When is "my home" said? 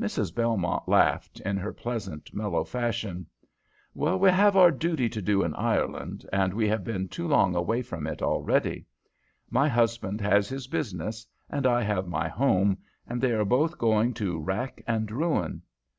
12.08-12.78